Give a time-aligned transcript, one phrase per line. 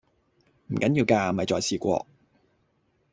[0.69, 2.07] 唔緊要㗎，咪再試過